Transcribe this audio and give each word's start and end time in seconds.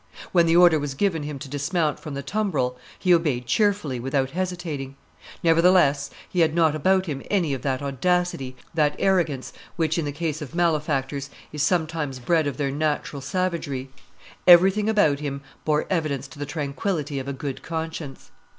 When 0.31 0.47
the 0.47 0.55
order 0.55 0.79
was 0.79 0.95
given 0.95 1.21
him 1.21 1.37
to 1.37 1.47
dismount 1.47 1.99
from 1.99 2.15
the 2.15 2.23
tumbrel, 2.23 2.75
he 2.97 3.13
obeyed 3.13 3.45
cheerfully 3.45 3.99
without 3.99 4.31
hesitating; 4.31 4.95
nevertheless 5.43 6.09
he 6.27 6.39
had 6.39 6.55
not 6.55 6.73
about 6.75 7.05
him 7.05 7.21
any 7.29 7.53
of 7.53 7.61
that 7.61 7.83
audacity, 7.83 8.55
that 8.73 8.95
arrogance, 8.97 9.53
which 9.75 9.99
in 9.99 10.05
the 10.05 10.11
case 10.11 10.41
of 10.41 10.55
malefactors 10.55 11.29
is 11.53 11.61
sometimes 11.61 12.17
bred 12.17 12.47
of 12.47 12.57
their 12.57 12.71
natural 12.71 13.21
savagery; 13.21 13.91
everything 14.47 14.89
about 14.89 15.19
him 15.19 15.41
bore 15.65 15.85
evidence 15.91 16.27
to 16.29 16.39
the 16.39 16.47
tranquillity 16.47 17.19
of 17.19 17.27
a 17.27 17.31
good 17.33 17.61
conscience. 17.61 18.31